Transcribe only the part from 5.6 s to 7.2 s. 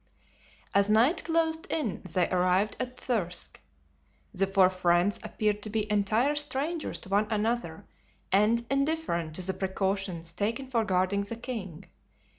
to be entire strangers to